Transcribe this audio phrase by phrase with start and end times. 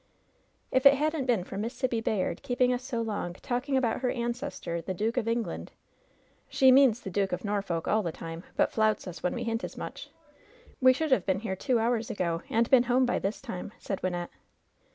[0.71, 4.09] "If it hadn't been for Miss Sibby Bayard keeping us so long talking about her
[4.09, 5.73] ancestor the *Duke of England'—
[6.49, 9.63] she means the Duke of Norfolk all the time, but flouts us when we hint
[9.63, 10.09] as much—
[10.81, 14.01] we should have been here two hours ago, and been home by this time," said
[14.01, 14.31] Wyn nette.